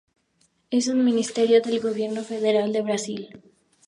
Es 0.71 0.87
un 0.87 1.05
ministerio 1.05 1.61
del 1.61 1.79
Gobierno 1.79 2.23
federal 2.23 2.73
de 2.73 2.81
Brasil. 2.81 3.39